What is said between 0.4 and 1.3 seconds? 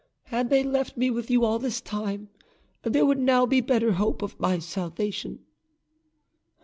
they left me with